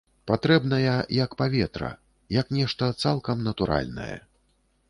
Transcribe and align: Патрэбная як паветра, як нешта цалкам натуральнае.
Патрэбная 0.29 0.95
як 1.17 1.35
паветра, 1.43 1.91
як 2.39 2.51
нешта 2.57 2.91
цалкам 3.07 3.45
натуральнае. 3.53 4.13